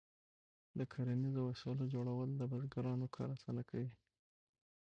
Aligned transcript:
د 0.77 0.79
کرنیزو 0.93 1.41
وسایلو 1.49 1.85
جوړول 1.93 2.29
د 2.35 2.41
بزګرانو 2.51 3.07
کار 3.15 3.29
اسانه 3.37 3.63
کوي. 3.69 3.89